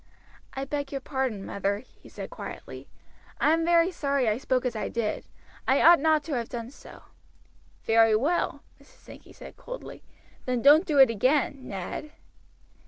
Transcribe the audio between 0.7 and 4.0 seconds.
your pardon, mother," he said quietly. "I am very